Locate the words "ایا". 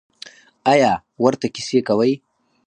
0.71-0.91